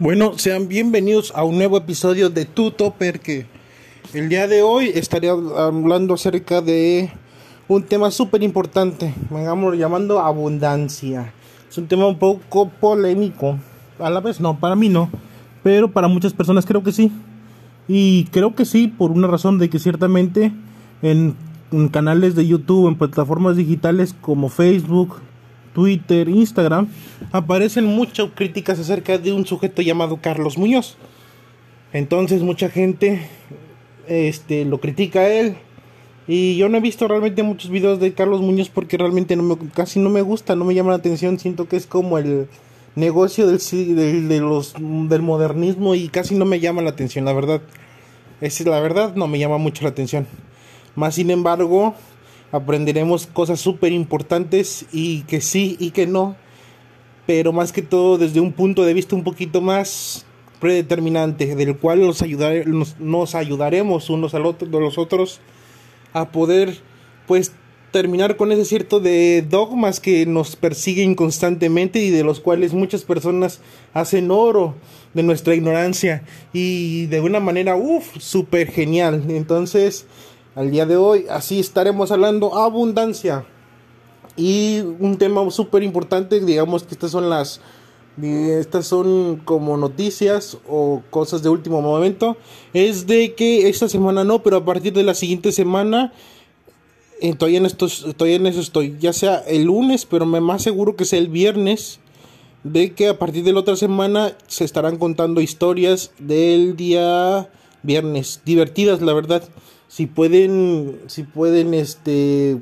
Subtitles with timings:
[0.00, 3.46] Bueno, sean bienvenidos a un nuevo episodio de Tu Topper que
[4.12, 7.12] el día de hoy estaré hablando acerca de
[7.68, 11.32] un tema súper importante, vengamos llamando abundancia.
[11.70, 13.56] Es un tema un poco polémico,
[14.00, 15.10] a la vez no, para mí no,
[15.62, 17.12] pero para muchas personas creo que sí.
[17.86, 20.50] Y creo que sí, por una razón de que ciertamente
[21.02, 21.36] en,
[21.70, 25.20] en canales de YouTube, en plataformas digitales como Facebook,
[25.74, 26.88] Twitter, Instagram,
[27.32, 30.96] aparecen muchas críticas acerca de un sujeto llamado Carlos Muñoz.
[31.92, 33.28] Entonces mucha gente
[34.08, 35.56] este, lo critica a él.
[36.26, 39.56] Y yo no he visto realmente muchos videos de Carlos Muñoz porque realmente no me,
[39.74, 41.38] casi no me gusta, no me llama la atención.
[41.38, 42.48] Siento que es como el
[42.94, 47.60] negocio del, de los, del modernismo y casi no me llama la atención, la verdad.
[48.40, 50.26] Es la verdad, no me llama mucho la atención.
[50.94, 51.94] Más sin embargo,
[52.54, 56.36] aprenderemos cosas súper importantes y que sí y que no,
[57.26, 60.24] pero más que todo desde un punto de vista un poquito más
[60.60, 62.22] predeterminante, del cual nos,
[63.00, 65.40] nos, ayudaremos unos a los otros
[66.12, 66.78] a poder
[67.26, 67.50] pues
[67.90, 73.02] terminar con ese cierto de dogmas que nos persiguen constantemente y de los cuales muchas
[73.02, 73.60] personas
[73.92, 74.76] hacen oro
[75.12, 76.22] de nuestra ignorancia.
[76.52, 80.06] Y de una manera uff súper genial entonces
[80.54, 81.26] al día de hoy.
[81.30, 83.44] Así estaremos hablando abundancia.
[84.36, 87.60] Y un tema súper importante, digamos que estas son las
[88.22, 92.36] estas son como noticias o cosas de último momento,
[92.72, 96.12] es de que esta semana no, pero a partir de la siguiente semana
[97.20, 100.62] eh, todavía, en esto, todavía en eso estoy, ya sea el lunes, pero me más
[100.62, 101.98] seguro que sea el viernes,
[102.62, 107.50] de que a partir de la otra semana se estarán contando historias del día
[107.82, 109.42] viernes, divertidas la verdad
[109.94, 112.60] si pueden, si pueden este,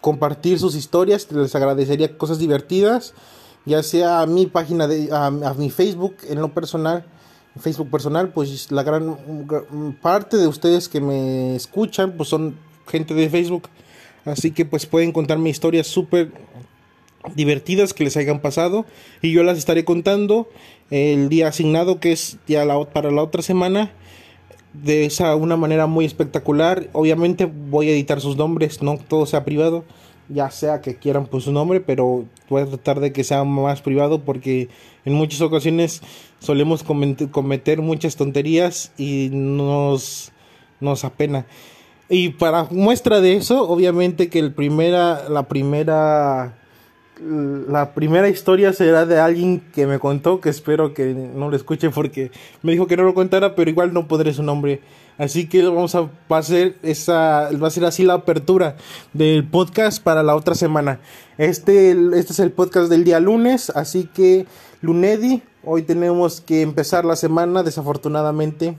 [0.00, 3.14] compartir sus historias, les agradecería cosas divertidas,
[3.64, 7.04] ya sea a mi página de, a, mi Facebook en lo personal,
[7.58, 9.16] Facebook personal, pues la gran
[10.00, 12.54] parte de ustedes que me escuchan, pues son
[12.86, 13.68] gente de Facebook,
[14.24, 16.30] así que pues pueden contarme historias súper
[17.34, 18.86] divertidas que les hayan pasado
[19.20, 20.48] y yo las estaré contando
[20.90, 23.90] el día asignado que es ya para la otra semana
[24.82, 26.88] de esa una manera muy espectacular.
[26.92, 29.84] Obviamente voy a editar sus nombres, no todo sea privado,
[30.28, 33.82] ya sea que quieran pues su nombre, pero voy a tratar de que sea más
[33.82, 34.68] privado porque
[35.04, 36.02] en muchas ocasiones
[36.38, 40.32] solemos cometer muchas tonterías y nos
[40.80, 41.46] nos apena.
[42.10, 46.57] Y para muestra de eso, obviamente que el primera la primera
[47.20, 51.90] la primera historia será de alguien que me contó, que espero que no lo escuche
[51.90, 52.30] porque
[52.62, 54.80] me dijo que no lo contara, pero igual no podré su nombre.
[55.18, 58.76] Así que vamos a, hacer esa, va a ser así la apertura
[59.12, 61.00] del podcast para la otra semana.
[61.38, 64.46] Este, este es el podcast del día lunes, así que
[64.80, 68.76] Lunedi, hoy tenemos que empezar la semana, desafortunadamente.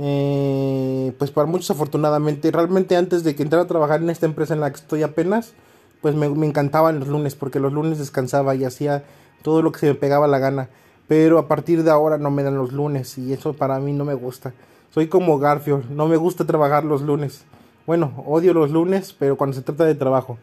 [0.00, 4.54] Eh, pues para muchos afortunadamente, realmente antes de que entrara a trabajar en esta empresa
[4.54, 5.52] en la que estoy apenas,
[6.00, 9.04] pues me, me encantaban los lunes porque los lunes descansaba y hacía
[9.42, 10.68] todo lo que se me pegaba la gana.
[11.08, 14.04] Pero a partir de ahora no me dan los lunes y eso para mí no
[14.04, 14.52] me gusta.
[14.92, 17.44] Soy como Garfield, no me gusta trabajar los lunes.
[17.86, 20.38] Bueno, odio los lunes, pero cuando se trata de trabajo.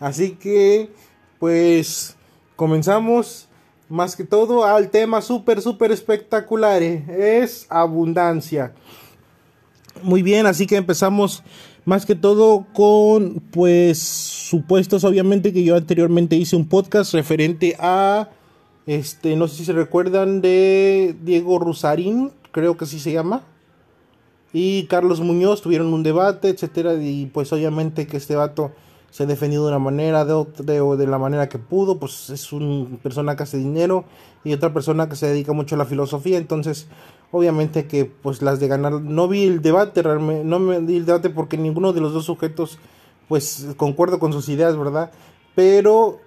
[0.00, 0.90] Así que,
[1.38, 2.16] pues,
[2.56, 3.48] comenzamos
[3.88, 6.82] más que todo al tema súper, súper espectacular.
[6.82, 8.72] Es abundancia.
[10.02, 11.42] Muy bien, así que empezamos
[11.90, 18.28] más que todo con pues supuestos obviamente que yo anteriormente hice un podcast referente a
[18.86, 23.42] este no sé si se recuerdan de Diego Rusarín creo que así se llama
[24.52, 28.70] y Carlos Muñoz tuvieron un debate etcétera y pues obviamente que este vato
[29.10, 32.30] se ha defendido de una manera de otra o de la manera que pudo pues
[32.30, 34.04] es una persona que hace dinero
[34.44, 36.86] y otra persona que se dedica mucho a la filosofía entonces
[37.30, 41.06] obviamente que pues las de ganar no vi el debate realmente no me vi el
[41.06, 42.78] debate porque ninguno de los dos sujetos
[43.28, 45.12] pues concuerdo con sus ideas verdad
[45.54, 46.18] pero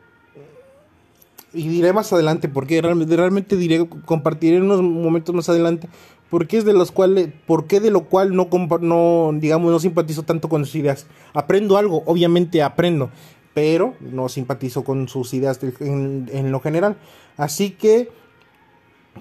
[1.53, 5.87] y diré más adelante porque realmente, realmente diré compartiré unos momentos más adelante
[6.29, 8.49] porque es de los cuales porque de lo cual no
[8.81, 11.05] no digamos no simpatizo tanto con sus ideas.
[11.33, 13.11] Aprendo algo obviamente aprendo
[13.53, 16.97] pero no simpatizo con sus ideas en, en lo general.
[17.37, 18.09] Así que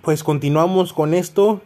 [0.00, 1.60] pues continuamos con esto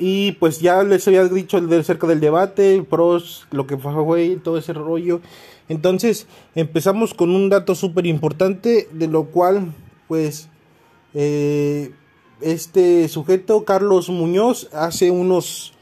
[0.00, 4.56] y pues ya les había dicho de cerca del debate, pros, lo que fue, todo
[4.56, 5.20] ese rollo.
[5.68, 9.74] Entonces empezamos con un dato súper importante, de lo cual
[10.08, 10.48] pues
[11.12, 11.92] eh,
[12.40, 15.74] este sujeto, Carlos Muñoz, hace unos,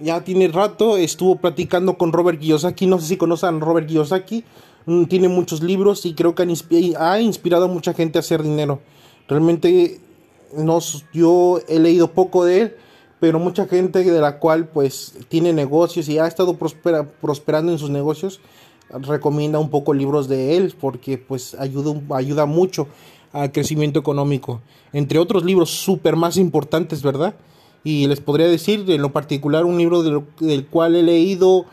[0.00, 4.44] ya tiene rato, estuvo platicando con Robert Kiyosaki, no sé si conocen a Robert Kiyosaki,
[4.86, 6.44] mm, tiene muchos libros y creo que
[6.96, 8.80] ha inspirado a mucha gente a hacer dinero.
[9.26, 9.98] Realmente
[10.56, 10.78] no,
[11.12, 12.76] yo he leído poco de él,
[13.24, 17.88] pero mucha gente de la cual pues tiene negocios y ha estado prosperando en sus
[17.88, 18.38] negocios,
[18.90, 22.86] recomienda un poco libros de él porque pues ayuda, ayuda mucho
[23.32, 24.60] al crecimiento económico.
[24.92, 27.34] Entre otros libros súper más importantes, ¿verdad?
[27.82, 31.64] Y les podría decir en lo particular un libro del, cual he leído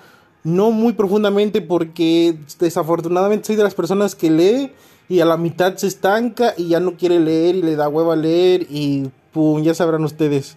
[0.45, 4.71] no muy profundamente porque desafortunadamente soy de las personas que lee
[5.09, 8.15] y a la mitad se estanca y ya no quiere leer y le da hueva
[8.15, 10.55] leer y pum, ya sabrán ustedes.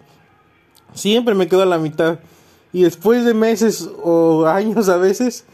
[0.95, 2.21] Siempre me quedo a la mitad.
[2.73, 5.45] Y después de meses o años a veces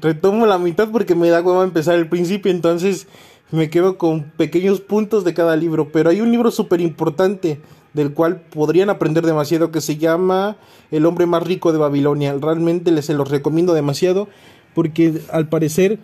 [0.00, 3.06] retomo la mitad porque me da hueva empezar el principio, entonces
[3.50, 7.60] me quedo con pequeños puntos de cada libro, pero hay un libro súper importante
[7.92, 10.56] del cual podrían aprender demasiado que se llama
[10.90, 12.34] El hombre más rico de Babilonia.
[12.40, 14.28] Realmente les se los recomiendo demasiado
[14.74, 15.98] porque al parecer,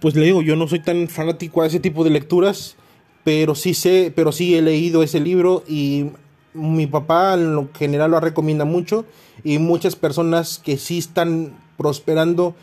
[0.00, 2.76] pues le digo, yo no soy tan fanático a ese tipo de lecturas,
[3.24, 6.06] pero sí sé, pero sí he leído ese libro y
[6.54, 9.04] mi papá en lo general lo recomienda mucho
[9.44, 12.54] y muchas personas que sí están prosperando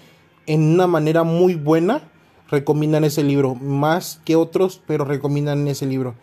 [0.45, 2.01] en una manera muy buena
[2.49, 6.15] recomiendan ese libro, más que otros, pero recomiendan ese libro.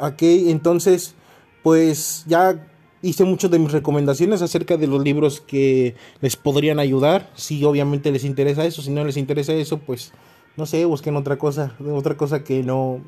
[0.00, 1.14] Ok, entonces,
[1.62, 2.66] pues ya
[3.02, 7.30] hice muchas de mis recomendaciones acerca de los libros que les podrían ayudar.
[7.34, 10.12] Si obviamente les interesa eso, si no les interesa eso, pues
[10.56, 13.00] no sé, busquen otra cosa, otra cosa que no,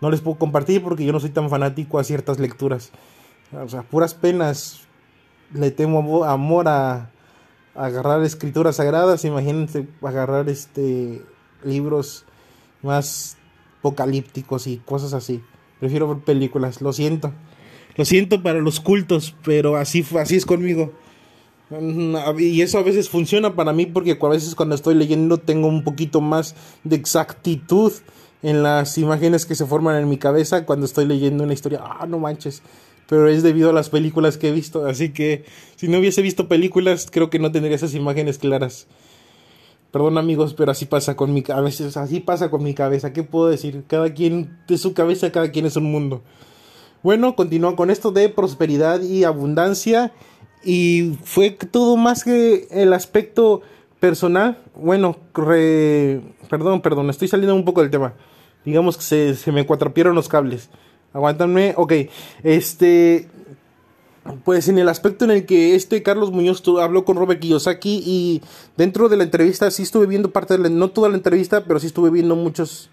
[0.00, 2.90] no les puedo compartir porque yo no soy tan fanático a ciertas lecturas.
[3.52, 4.80] O sea, puras penas.
[5.52, 7.10] Le temo amor a,
[7.74, 9.24] agarrar escrituras sagradas.
[9.24, 11.22] Imagínense agarrar este
[11.64, 12.24] libros
[12.82, 13.36] más
[13.80, 15.42] apocalípticos y cosas así.
[15.80, 17.32] Prefiero ver películas, lo siento.
[17.96, 20.92] Lo siento para los cultos, pero así, así es conmigo.
[22.38, 25.84] Y eso a veces funciona para mí porque a veces cuando estoy leyendo tengo un
[25.84, 26.54] poquito más
[26.84, 27.92] de exactitud
[28.42, 31.80] en las imágenes que se forman en mi cabeza cuando estoy leyendo una historia.
[31.82, 32.62] Ah, no manches.
[33.08, 34.86] Pero es debido a las películas que he visto.
[34.86, 35.44] Así que
[35.76, 38.86] si no hubiese visto películas, creo que no tendría esas imágenes claras.
[39.90, 43.48] Perdón amigos, pero así pasa con mi cabeza, así pasa con mi cabeza, ¿qué puedo
[43.48, 43.84] decir?
[43.86, 46.22] Cada quien de su cabeza, cada quien es un mundo.
[47.02, 50.12] Bueno, continúo con esto de prosperidad y abundancia
[50.62, 53.62] y fue todo más que el aspecto
[54.00, 54.58] personal.
[54.74, 58.14] Bueno, perdón, perdón, estoy saliendo un poco del tema.
[58.64, 60.70] Digamos que se, se me cuatrapieron los cables.
[61.12, 61.92] Aguántame, ok.
[62.42, 63.28] Este,
[64.44, 68.42] pues en el aspecto en el que este Carlos Muñoz habló con Robert Kiyosaki y
[68.76, 71.80] dentro de la entrevista sí estuve viendo parte de la, no toda la entrevista, pero
[71.80, 72.90] sí estuve viendo muchos,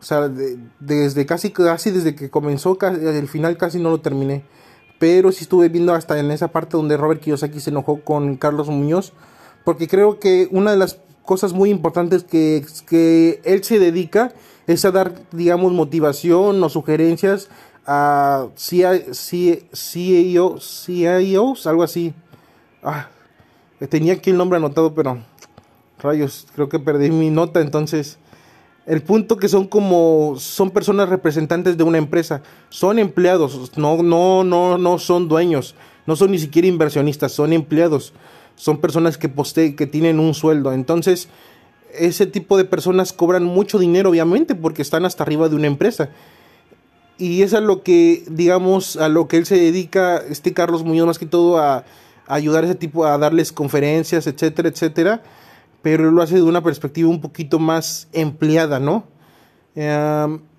[0.00, 4.44] o sea, desde casi, casi desde que comenzó, el final casi no lo terminé,
[4.98, 8.68] pero sí estuve viendo hasta en esa parte donde Robert Kiyosaki se enojó con Carlos
[8.68, 9.12] Muñoz,
[9.64, 14.32] porque creo que una de las cosas muy importantes que, que él se dedica
[14.66, 17.48] es a dar, digamos, motivación o sugerencias
[17.86, 19.26] a CIOs,
[21.66, 22.12] algo así.
[22.82, 23.08] Ah,
[23.88, 25.18] tenía aquí el nombre anotado, pero
[25.98, 28.18] rayos, creo que perdí mi nota, entonces.
[28.84, 34.44] El punto que son como son personas representantes de una empresa, son empleados, no no
[34.44, 35.74] no no son dueños,
[36.06, 38.14] no son ni siquiera inversionistas, son empleados,
[38.58, 41.30] son personas que poste que tienen un sueldo, entonces
[41.94, 46.10] ese tipo de personas cobran mucho dinero obviamente porque están hasta arriba de una empresa.
[47.16, 51.06] Y es a lo que, digamos, a lo que él se dedica, este Carlos Muñoz,
[51.06, 51.84] más que todo a,
[52.28, 55.22] ayudar a ese tipo, a darles conferencias, etcétera, etcétera,
[55.82, 59.04] pero él lo hace de una perspectiva un poquito más empleada, ¿no?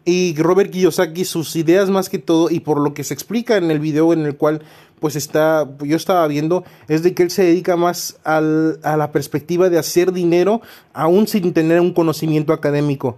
[0.06, 3.70] y Robert Kiyosaki, sus ideas más que todo, y por lo que se explica en
[3.70, 4.62] el video en el cual
[5.00, 9.12] pues está, yo estaba viendo, es de que él se dedica más al, a la
[9.12, 10.62] perspectiva de hacer dinero
[10.94, 13.18] aún sin tener un conocimiento académico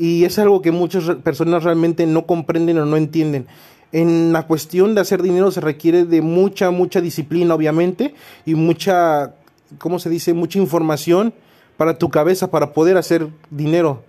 [0.00, 3.46] y es algo que muchas personas realmente no comprenden o no entienden.
[3.92, 8.14] En la cuestión de hacer dinero se requiere de mucha, mucha disciplina, obviamente,
[8.46, 9.34] y mucha,
[9.76, 10.32] ¿cómo se dice?
[10.32, 11.34] Mucha información
[11.76, 14.02] para tu cabeza para poder hacer dinero.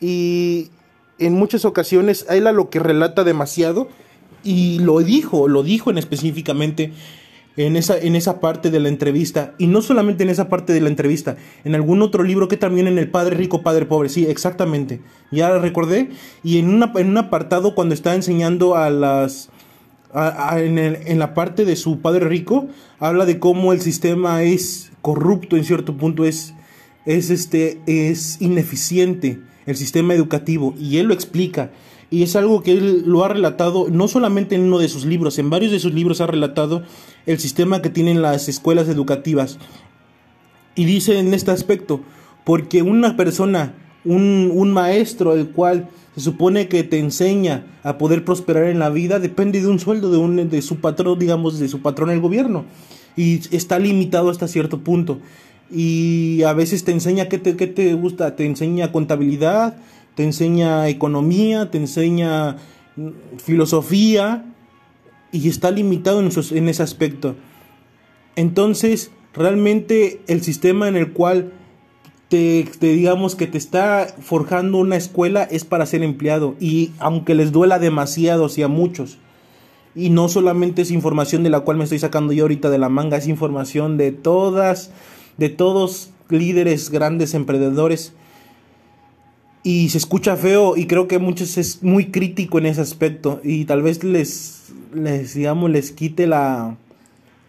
[0.00, 0.70] Y
[1.18, 3.88] en muchas ocasiones, él a lo que relata demasiado,
[4.44, 6.92] y lo dijo, lo dijo en específicamente,
[7.56, 9.54] en esa, en esa parte de la entrevista.
[9.58, 12.86] Y no solamente en esa parte de la entrevista, en algún otro libro que también
[12.86, 14.08] en El Padre Rico, Padre Pobre.
[14.08, 15.00] Sí, exactamente.
[15.30, 16.10] Ya lo recordé.
[16.44, 19.48] Y en, una, en un apartado cuando está enseñando a las...
[20.14, 25.56] en, en la parte de su Padre Rico, habla de cómo el sistema es corrupto
[25.56, 26.54] en cierto punto, es,
[27.04, 30.74] es, este, es ineficiente el sistema educativo.
[30.78, 31.70] Y él lo explica
[32.10, 35.38] y es algo que él lo ha relatado no solamente en uno de sus libros,
[35.38, 36.82] en varios de sus libros ha relatado
[37.26, 39.58] el sistema que tienen las escuelas educativas.
[40.74, 42.00] Y dice en este aspecto,
[42.44, 48.24] porque una persona, un, un maestro el cual se supone que te enseña a poder
[48.24, 51.68] prosperar en la vida depende de un sueldo de, un, de su patrón, digamos, de
[51.68, 52.64] su patrón el gobierno.
[53.16, 55.18] Y está limitado hasta cierto punto.
[55.70, 59.76] Y a veces te enseña qué te, qué te gusta, te enseña contabilidad,
[60.16, 62.56] te enseña economía, te enseña
[62.96, 64.46] mm, filosofía
[65.30, 67.36] y está limitado en, ese aspecto.
[68.34, 71.52] Entonces, realmente el sistema en el cual
[72.28, 77.52] te, digamos que te está forjando una escuela es para ser empleado y aunque les
[77.52, 79.18] duela demasiado si a muchos
[79.94, 82.88] y no solamente es información de la cual me estoy sacando yo ahorita de la
[82.88, 84.90] manga es información de todas
[85.36, 88.12] de todos líderes grandes emprendedores
[89.66, 93.64] y se escucha feo y creo que muchos es muy crítico en ese aspecto y
[93.64, 96.76] tal vez les les digamos les quite la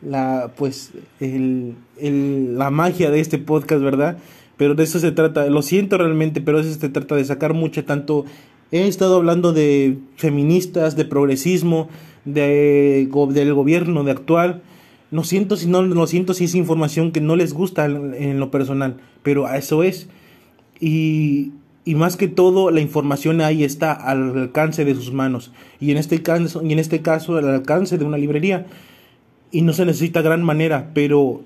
[0.02, 4.18] la pues el, el, la magia de este podcast verdad
[4.58, 7.86] pero de eso se trata, lo siento realmente, pero eso se trata de sacar mucho,
[7.86, 8.26] tanto
[8.72, 11.90] he estado hablando de feministas, de progresismo,
[12.26, 14.64] de, del gobierno, de actual,
[15.12, 18.52] no siento si no lo siento si es información que no les gusta en, lo
[18.52, 20.10] personal, pero a eso es.
[20.82, 21.52] Y,
[21.88, 25.98] y, más que todo la información ahí está al alcance de sus manos y en
[25.98, 28.68] este caso en este caso al alcance de una librería
[29.52, 31.42] y no se necesita gran manera, pero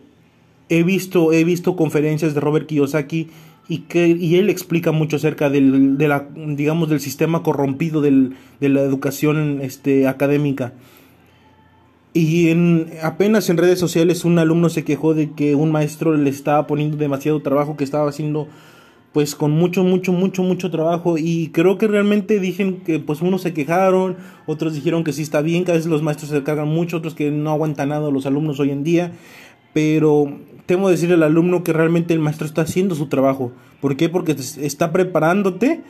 [0.69, 3.29] he visto, he visto conferencias de Robert Kiyosaki
[3.67, 8.36] y que y él explica mucho acerca del, de la, digamos, del sistema corrompido del,
[8.60, 10.74] de la educación este, académica.
[12.13, 16.29] Y en, apenas en redes sociales un alumno se quejó de que un maestro le
[16.29, 18.48] estaba poniendo demasiado trabajo, que estaba haciendo
[19.13, 23.41] pues con mucho, mucho, mucho, mucho trabajo y creo que realmente dijeron que pues unos
[23.41, 24.15] se quejaron,
[24.46, 27.13] otros dijeron que sí está bien, que a veces los maestros se cargan mucho, otros
[27.13, 29.12] que no aguantan nada los alumnos hoy en día,
[29.74, 33.51] pero temo decirle al alumno que realmente el maestro está haciendo su trabajo.
[33.82, 34.08] ¿Por qué?
[34.08, 35.82] Porque está preparándote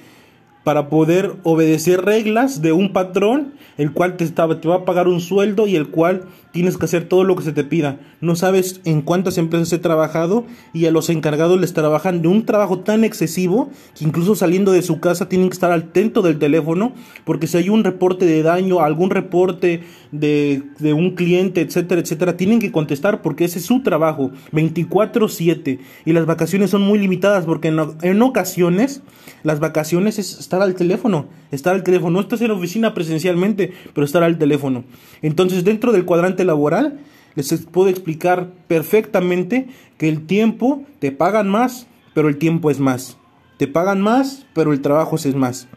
[0.64, 5.22] para poder obedecer reglas de un patrón, el cual te, te va a pagar un
[5.22, 8.00] sueldo y el cual tienes que hacer todo lo que se te pida.
[8.20, 12.46] No sabes en cuántas empresas he trabajado y a los encargados les trabajan de un
[12.46, 16.94] trabajo tan excesivo que incluso saliendo de su casa tienen que estar atento del teléfono
[17.26, 22.38] porque si hay un reporte de daño, algún reporte de, de un cliente, etcétera, etcétera,
[22.38, 27.46] tienen que contestar porque ese es su trabajo 24/7 y las vacaciones son muy limitadas
[27.46, 29.02] porque en, en ocasiones
[29.44, 32.12] las vacaciones es estar al teléfono, estar al teléfono.
[32.12, 34.84] No estás en oficina presencialmente, pero estar al teléfono.
[35.22, 37.00] Entonces, dentro del cuadrante laboral,
[37.36, 39.68] les puedo explicar perfectamente
[39.98, 43.18] que el tiempo te pagan más, pero el tiempo es más.
[43.58, 45.68] Te pagan más, pero el trabajo es más.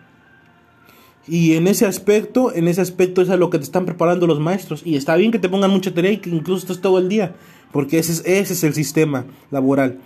[1.26, 4.40] Y en ese aspecto, en ese aspecto es a lo que te están preparando los
[4.40, 4.82] maestros.
[4.84, 7.34] Y está bien que te pongan mucha tarea y que incluso estés todo el día,
[7.72, 9.98] porque ese es, ese es el sistema laboral.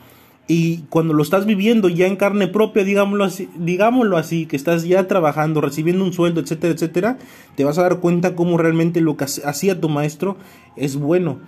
[0.51, 4.85] Y cuando lo estás viviendo ya en carne propia, digámoslo así, digámoslo así, que estás
[4.85, 7.19] ya trabajando, recibiendo un sueldo, etcétera, etcétera,
[7.55, 10.39] te vas a dar cuenta cómo realmente lo que hacía tu maestro
[10.75, 11.39] es bueno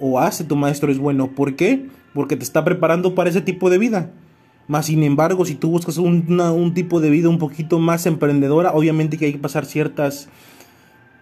[0.00, 1.32] o hace tu maestro es bueno.
[1.32, 1.88] ¿Por qué?
[2.14, 4.12] Porque te está preparando para ese tipo de vida.
[4.66, 8.72] Más sin embargo, si tú buscas un, un tipo de vida un poquito más emprendedora,
[8.72, 10.30] obviamente que hay que pasar ciertas,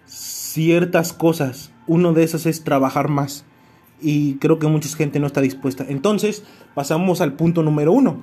[0.06, 1.72] ciertas cosas.
[1.88, 3.44] Uno de esas es trabajar más
[4.00, 5.84] y creo que mucha gente no está dispuesta.
[5.88, 8.22] Entonces, pasamos al punto número uno,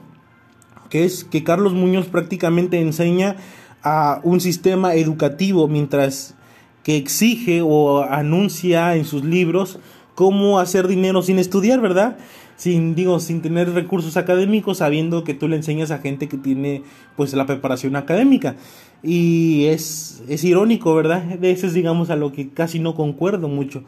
[0.89, 3.37] que es que Carlos Muñoz prácticamente enseña
[3.81, 6.35] a un sistema educativo mientras
[6.83, 9.79] que exige o anuncia en sus libros
[10.15, 12.17] cómo hacer dinero sin estudiar, ¿verdad?
[12.55, 16.83] Sin, digo, sin tener recursos académicos, sabiendo que tú le enseñas a gente que tiene
[17.15, 18.55] pues la preparación académica.
[19.01, 21.23] Y es, es irónico, ¿verdad?
[21.23, 23.83] De eso es, digamos, a lo que casi no concuerdo mucho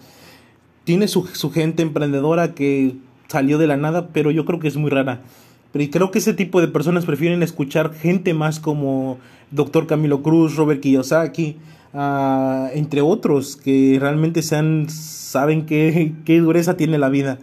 [0.85, 2.95] tiene su, gente emprendedora que
[3.27, 5.21] salió de la nada, pero yo creo que es muy rara.
[5.73, 9.17] Pero creo que ese tipo de personas prefieren escuchar gente más como
[9.51, 9.87] Dr.
[9.87, 11.57] Camilo Cruz, Robert Kiyosaki,
[11.93, 17.39] uh, entre otros, que realmente saben qué, qué dureza tiene la vida.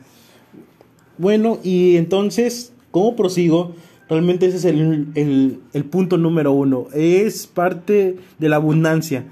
[1.19, 3.75] Bueno, y entonces, ¿cómo prosigo?
[4.09, 6.87] Realmente ese es el, el, el punto número uno.
[6.95, 9.25] Es parte de la abundancia.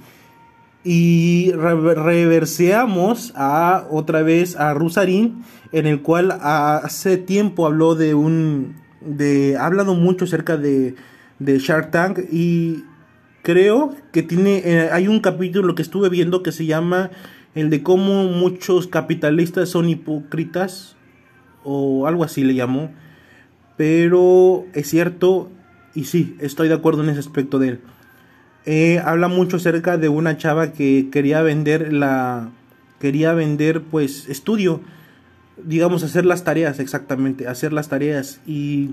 [0.83, 8.77] Y reverseamos a otra vez a Rusarín, en el cual hace tiempo habló de un.
[9.01, 9.57] de.
[9.59, 10.95] ha hablado mucho acerca de,
[11.39, 12.85] de Shark Tank y
[13.43, 14.63] creo que tiene.
[14.65, 17.11] Eh, hay un capítulo que estuve viendo que se llama
[17.55, 20.97] el de cómo muchos capitalistas son hipócritas
[21.63, 22.91] o algo así le llamó.
[23.77, 25.51] Pero es cierto
[25.95, 27.81] y sí, estoy de acuerdo en ese aspecto de él.
[28.67, 32.50] Eh, habla mucho acerca de una chava que quería vender la
[33.00, 34.81] quería vender pues estudio.
[35.62, 38.40] Digamos hacer las tareas exactamente hacer las tareas.
[38.47, 38.90] Y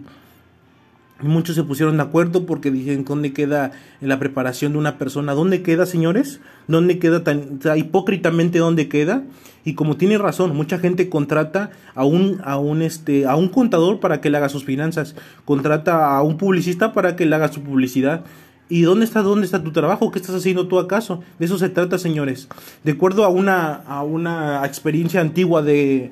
[1.22, 3.72] muchos se pusieron de acuerdo porque dijeron dónde queda
[4.02, 9.24] la preparación de una persona, dónde queda, señores, dónde queda tan hipócritamente dónde queda.
[9.66, 14.00] Y como tiene razón, mucha gente contrata a un a un este a un contador
[14.00, 17.62] para que le haga sus finanzas, contrata a un publicista para que le haga su
[17.62, 18.24] publicidad.
[18.70, 20.12] ¿Y dónde está dónde está tu trabajo?
[20.12, 21.22] ¿Qué estás haciendo tú acaso?
[21.40, 22.50] De eso se trata, señores.
[22.84, 26.12] De acuerdo a una a una experiencia antigua de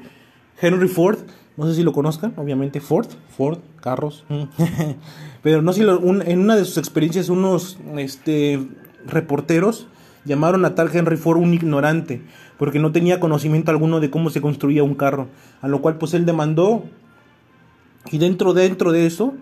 [0.62, 1.20] Henry Ford,
[1.58, 4.26] no sé si lo conozcan, obviamente Ford, Ford, carros.
[5.44, 5.90] Pero no sé si
[6.30, 8.66] en una de sus experiencias unos este,
[9.06, 9.88] reporteros
[10.26, 12.22] llamaron a tal Henry Ford un ignorante,
[12.58, 15.28] porque no tenía conocimiento alguno de cómo se construía un carro.
[15.62, 16.84] A lo cual pues él demandó
[18.12, 19.34] y dentro, dentro de eso,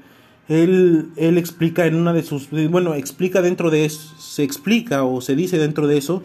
[0.48, 5.22] él, él explica en una de sus, bueno, explica dentro de eso, se explica o
[5.22, 6.24] se dice dentro de eso,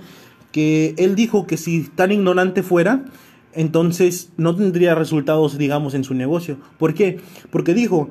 [0.53, 3.05] que él dijo que si tan ignorante fuera,
[3.53, 6.59] entonces no tendría resultados, digamos, en su negocio.
[6.79, 7.21] ¿Por qué?
[7.51, 8.11] Porque dijo,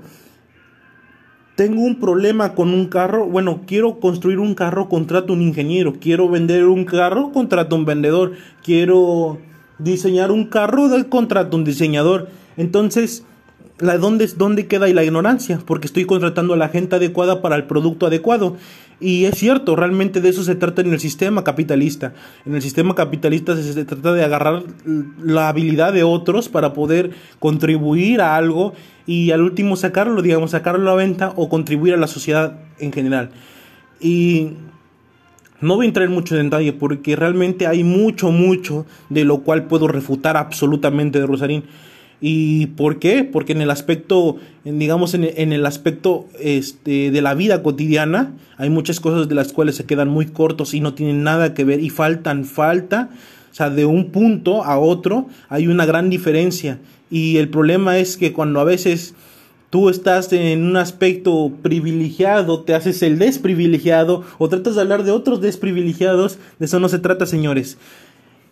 [1.56, 6.30] tengo un problema con un carro, bueno, quiero construir un carro, contrato un ingeniero, quiero
[6.30, 8.34] vender un carro, contrato un vendedor,
[8.64, 9.40] quiero
[9.80, 12.30] diseñar un carro, contrato un diseñador.
[12.58, 13.26] Entonces,
[13.80, 15.60] la, ¿dónde, ¿dónde queda la ignorancia?
[15.66, 18.58] Porque estoy contratando a la gente adecuada para el producto adecuado.
[19.00, 22.14] Y es cierto, realmente de eso se trata en el sistema capitalista.
[22.46, 24.64] En el sistema capitalista se, trata de agarrar
[25.24, 28.74] la habilidad de otros para poder contribuir a algo
[29.06, 32.92] y al último sacarlo, digamos, sacarlo a la venta o contribuir a la sociedad en
[32.92, 33.30] general.
[34.00, 34.54] Y
[35.62, 39.88] no voy a entrar en detalle porque realmente hay mucho, mucho de lo cual puedo
[39.88, 41.64] refutar absolutamente de Rosarín.
[42.20, 43.24] ¿Y por qué?
[43.24, 49.00] Porque en el aspecto, digamos, en, el aspecto este, de la vida cotidiana, hay muchas
[49.00, 51.90] cosas de las cuales se quedan muy cortos y no tienen nada que ver y
[51.90, 53.10] faltan, falta.
[53.52, 56.80] O sea, de un punto a otro hay una gran diferencia.
[57.12, 59.14] Y el problema es que cuando a veces
[59.70, 65.12] tú estás en un aspecto privilegiado, te haces el desprivilegiado o tratas de hablar de
[65.12, 67.78] otros desprivilegiados, de eso no se trata, señores.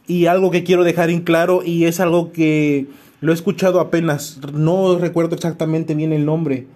[0.07, 2.85] Y algo que quiero dejar en claro y es algo que
[3.21, 6.67] lo he escuchado apenas, no recuerdo exactamente bien el nombre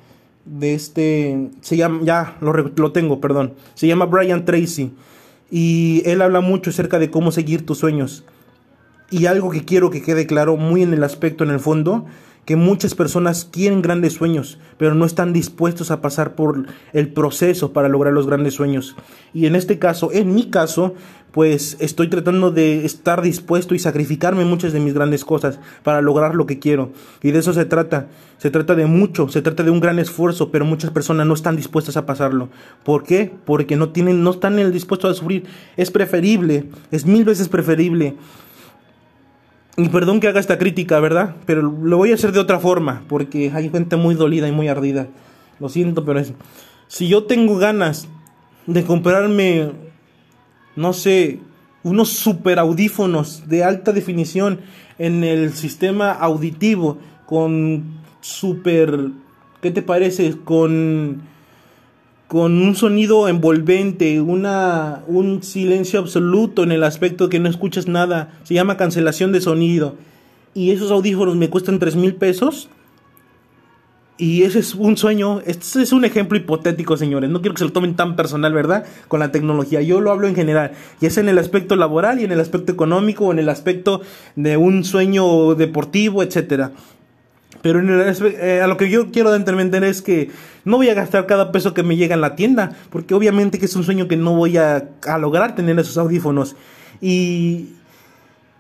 [0.46, 4.92] de este, se llama, ya lo, lo tengo, perdón, se llama Brian Tracy
[5.52, 8.24] y él habla mucho acerca de cómo seguir tus sueños.
[9.12, 12.06] Y algo que quiero que quede claro muy en el aspecto, en el fondo,
[12.46, 17.74] que muchas personas quieren grandes sueños, pero no están dispuestos a pasar por el proceso
[17.74, 18.96] para lograr los grandes sueños.
[19.34, 20.96] Y en este caso, en mi caso,
[21.32, 26.34] pues estoy tratando de estar dispuesto y sacrificarme muchas de mis grandes cosas para lograr
[26.34, 26.92] lo que quiero.
[27.22, 28.08] Y de eso se trata.
[28.38, 31.56] Se trata de mucho, se trata de un gran esfuerzo, pero muchas personas no están
[31.56, 32.50] dispuestas a pasarlo.
[32.84, 33.32] ¿Por qué?
[33.46, 35.44] Porque no tienen, no están dispuestos a sufrir.
[35.78, 38.16] Es preferible, es mil veces preferible.
[39.82, 41.36] Y perdón que haga esta crítica, ¿verdad?
[41.46, 44.68] Pero lo voy a hacer de otra forma, porque hay gente muy dolida y muy
[44.68, 45.08] ardida.
[45.60, 46.34] Lo siento, pero es...
[46.88, 48.08] Si yo tengo ganas
[48.66, 49.72] de comprarme
[50.80, 51.40] no sé,
[51.84, 54.62] unos super audífonos de alta definición
[54.98, 59.10] en el sistema auditivo con super,
[59.62, 60.38] ¿qué te parece?
[60.46, 61.22] Con,
[62.30, 68.40] con un sonido envolvente, una, un silencio absoluto en el aspecto que no escuchas nada,
[68.44, 69.96] se llama cancelación de sonido.
[70.54, 72.70] Y esos audífonos me cuestan tres mil pesos
[74.20, 77.32] y ese es un sueño, este es un ejemplo hipotético, señores.
[77.32, 78.86] No quiero que se lo tomen tan personal, ¿verdad?
[79.08, 79.82] Con la tecnología.
[79.82, 80.74] Yo lo hablo en general.
[81.02, 84.02] Y es en el aspecto laboral y en el aspecto económico o en el aspecto
[84.36, 86.74] de un sueño deportivo, etcétera.
[87.62, 90.30] Pero en el, eh, a lo que yo quiero entender es que
[90.64, 93.66] no voy a gastar cada peso que me llega en la tienda, porque obviamente que
[93.66, 96.56] es un sueño que no voy a, a lograr tener esos audífonos.
[97.02, 97.70] Y,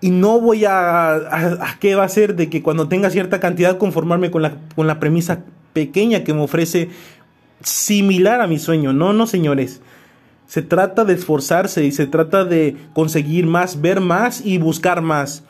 [0.01, 3.77] y no voy a, a, qué va a ser de que cuando tenga cierta cantidad
[3.77, 6.89] conformarme con la, con la premisa pequeña que me ofrece
[7.61, 8.93] similar a mi sueño.
[8.93, 9.81] No, no, señores.
[10.47, 15.43] Se trata de esforzarse y se trata de conseguir más, ver más y buscar más.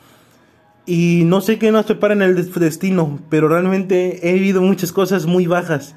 [0.86, 5.26] Y no sé qué nos prepara en el destino, pero realmente he vivido muchas cosas
[5.26, 5.94] muy bajas.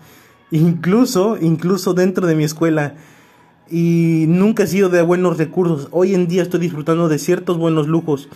[0.51, 2.95] Incluso, incluso dentro de mi escuela
[3.69, 5.87] y nunca he sido de buenos recursos.
[5.91, 8.29] Hoy en día estoy disfrutando de ciertos buenos lujos,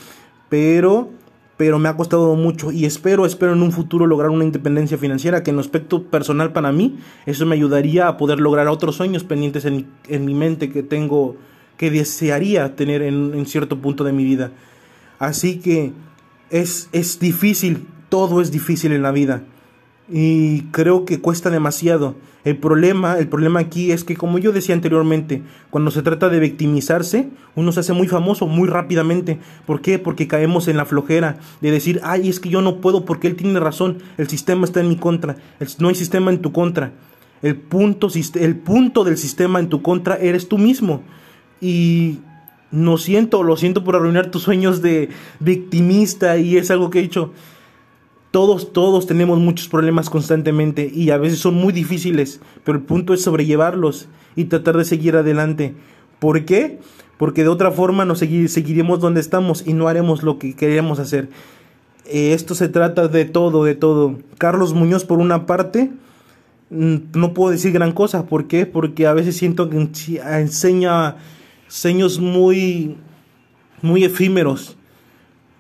[0.49, 1.12] pero
[1.57, 5.41] pero me ha costado mucho y espero, espero en un futuro lograr una independencia financiera
[5.41, 9.65] que en aspecto personal para mí, eso me ayudaría a poder lograr otros sueños pendientes
[9.65, 11.36] en, en mi mente que tengo,
[11.75, 14.51] que desearía tener en, en, cierto punto de mi vida.
[15.17, 15.93] Así que
[16.49, 19.43] es, es difícil, todo es difícil en la vida
[20.10, 22.15] y creo que cuesta demasiado.
[22.45, 26.39] El problema, el problema aquí es que como yo decía anteriormente, cuando se trata de
[26.39, 29.38] victimizarse, uno se hace muy famoso muy rápidamente.
[29.65, 29.99] ¿Por qué?
[29.99, 33.36] Porque caemos en la flojera de decir, "Ay, es que yo no puedo porque él
[33.36, 35.36] tiene razón, el sistema está en mi contra,
[35.79, 36.93] no hay sistema en tu contra."
[37.41, 41.03] El punto, el punto del sistema en tu contra eres tú mismo.
[41.60, 42.19] Y
[42.71, 47.03] no siento, lo siento por arruinar tus sueños de victimista y es algo que he
[47.03, 47.32] dicho.
[48.32, 53.13] Todos, todos tenemos muchos problemas constantemente y a veces son muy difíciles, pero el punto
[53.13, 55.75] es sobrellevarlos y tratar de seguir adelante.
[56.19, 56.80] ¿Por qué?
[57.17, 61.30] Porque de otra forma nos seguiremos donde estamos y no haremos lo que queríamos hacer.
[62.06, 64.17] Eh, esto se trata de todo, de todo.
[64.38, 65.91] Carlos Muñoz, por una parte,
[66.69, 68.25] mm, no puedo decir gran cosa.
[68.27, 68.65] ¿Por qué?
[68.65, 71.15] Porque a veces siento que enseña
[71.67, 72.95] seños muy,
[73.82, 74.77] muy efímeros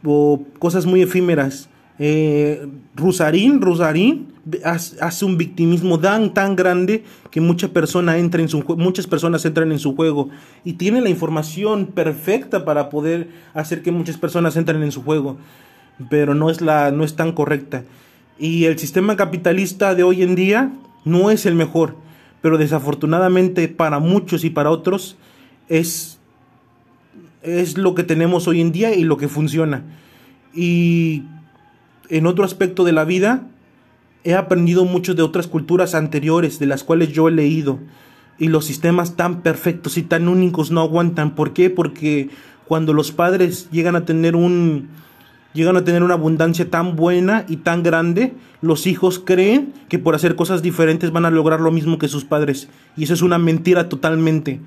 [0.03, 1.69] o cosas muy efímeras.
[1.99, 8.63] Eh, Rusarín, Rusarín hace un victimismo tan, tan grande que mucha persona entra en su,
[8.77, 10.29] muchas personas entran en su juego
[10.63, 15.37] y tiene la información perfecta para poder hacer que muchas personas entren en su juego,
[16.09, 17.83] pero no es, la, no es tan correcta.
[18.39, 20.71] Y el sistema capitalista de hoy en día
[21.03, 21.95] no es el mejor,
[22.41, 25.17] pero desafortunadamente para muchos y para otros
[25.69, 26.19] es,
[27.41, 29.83] es lo que tenemos hoy en día y lo que funciona.
[30.53, 31.23] Y
[32.09, 33.47] en otro aspecto de la vida,
[34.23, 37.79] he aprendido mucho de otras culturas anteriores de las cuales yo he leído.
[38.39, 41.35] Y los sistemas tan perfectos y tan únicos no aguantan.
[41.35, 41.69] ¿Por qué?
[41.69, 42.29] Porque
[42.65, 44.89] cuando los padres llegan a tener un
[45.53, 50.13] llegan a tener una abundancia tan buena y tan grande, los hijos creen que por
[50.13, 52.69] hacer cosas diferentes van a lograr lo mismo que sus padres.
[52.95, 54.59] Y eso es una mentira totalmente.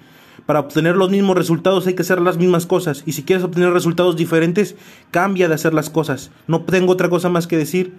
[0.46, 3.02] Para obtener los mismos resultados hay que hacer las mismas cosas.
[3.06, 4.76] Y si quieres obtener resultados diferentes,
[5.10, 6.30] cambia de hacer las cosas.
[6.46, 7.92] No tengo otra cosa más que decir.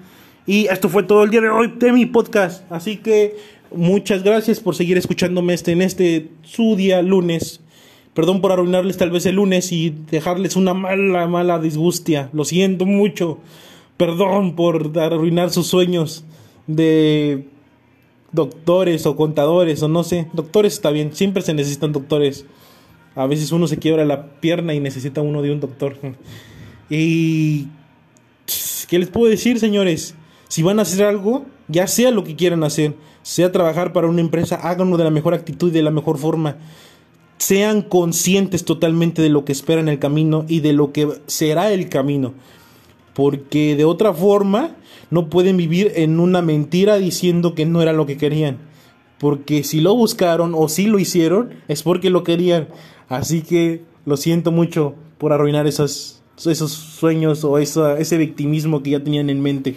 [0.45, 2.69] Y esto fue todo el día de hoy de mi podcast.
[2.71, 3.37] Así que
[3.73, 7.61] muchas gracias por seguir escuchándome este, en este su día lunes.
[8.13, 12.29] Perdón por arruinarles tal vez el lunes y dejarles una mala, mala disgustia.
[12.33, 13.39] Lo siento mucho.
[13.95, 16.25] Perdón por arruinar sus sueños
[16.67, 17.47] de
[18.31, 20.27] doctores o contadores o no sé.
[20.33, 22.45] Doctores está bien, siempre se necesitan doctores.
[23.15, 25.97] A veces uno se quiebra la pierna y necesita uno de un doctor.
[26.89, 27.69] Y...
[28.89, 30.15] ¿Qué les puedo decir, señores?
[30.49, 34.19] Si van a hacer algo, ya sea lo que quieran hacer, sea trabajar para una
[34.19, 36.57] empresa, háganlo de la mejor actitud y de la mejor forma.
[37.37, 41.87] Sean conscientes totalmente de lo que esperan el camino y de lo que será el
[41.87, 42.33] camino.
[43.13, 44.75] Porque de otra forma,
[45.09, 48.57] no pueden vivir en una mentira diciendo que no era lo que querían.
[49.19, 52.69] Porque si lo buscaron o si lo hicieron, es porque lo querían.
[53.09, 59.29] Así que lo siento mucho por arruinar esos, sueños o ese victimismo que ya tenían
[59.29, 59.75] en mente.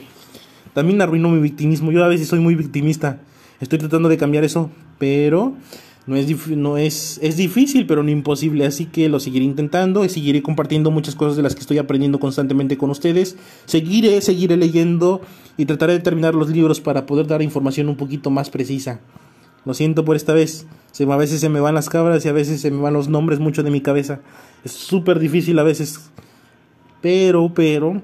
[0.72, 1.92] También arruinó mi victimismo.
[1.92, 3.20] Yo a veces soy muy victimista.
[3.60, 5.54] Estoy tratando de cambiar eso, pero
[6.06, 8.66] no es, no es, es difícil, pero no imposible.
[8.66, 12.20] Así que lo seguiré intentando y seguiré compartiendo muchas cosas de las que estoy aprendiendo
[12.20, 13.36] constantemente con ustedes.
[13.64, 15.22] Seguiré, seguiré leyendo
[15.56, 19.00] y trataré de terminar los libros para poder dar información un poquito más precisa.
[19.64, 20.66] Lo siento por esta vez.
[20.92, 23.08] Se, a veces se me van las cabras y a veces se me van los
[23.08, 24.20] nombres mucho de mi cabeza.
[24.62, 26.10] Es súper difícil a veces.
[27.00, 28.02] Pero, pero,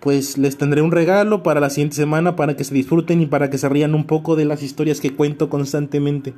[0.00, 3.50] pues les tendré un regalo para la siguiente semana para que se disfruten y para
[3.50, 6.32] que se rían un poco de las historias que cuento constantemente.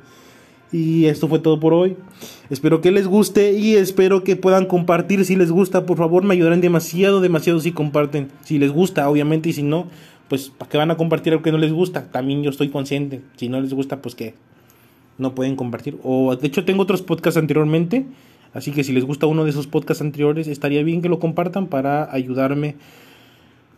[0.71, 1.95] Y esto fue todo por hoy.
[2.49, 5.23] Espero que les guste y espero que puedan compartir.
[5.23, 8.29] Si les gusta, por favor, me ayudarán demasiado, demasiado si comparten.
[8.43, 9.87] Si les gusta, obviamente, y si no,
[10.27, 12.11] pues para qué van a compartir algo que no les gusta.
[12.11, 13.21] También yo estoy consciente.
[13.37, 14.33] Si no les gusta, pues que
[15.17, 15.97] no pueden compartir.
[16.03, 18.05] O de hecho tengo otros podcasts anteriormente.
[18.53, 21.67] Así que si les gusta uno de esos podcasts anteriores, estaría bien que lo compartan
[21.67, 22.75] para ayudarme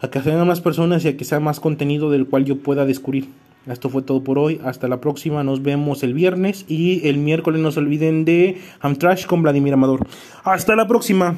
[0.02, 2.86] a que sean más personas y a que sea más contenido del cual yo pueda
[2.86, 3.28] descubrir.
[3.70, 4.60] Esto fue todo por hoy.
[4.64, 5.44] Hasta la próxima.
[5.44, 10.08] Nos vemos el viernes y el miércoles no se olviden de Amtrash con Vladimir Amador.
[10.44, 11.36] Hasta la próxima.